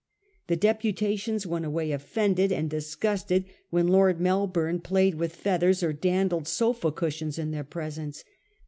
The 0.47 0.55
deputations 0.55 1.45
went 1.45 1.63
away 1.63 1.91
offended 1.91 2.51
and 2.51 2.67
disgusted 2.71 3.45
when 3.69 3.87
Lord 3.87 4.19
Melbourne 4.19 4.79
played 4.79 5.13
with 5.13 5.35
feathers 5.35 5.83
or 5.83 5.93
dandled 5.93 6.47
sofa 6.47 6.91
cushions 6.91 7.37
in 7.37 7.51
their 7.51 7.63
presence. 7.63 8.23